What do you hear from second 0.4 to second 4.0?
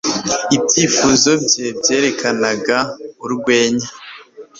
Ibyifuzo bye byerekanaga urwenya